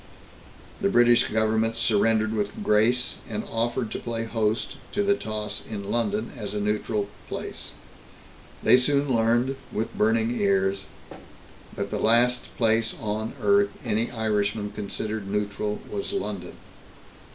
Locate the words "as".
6.35-6.55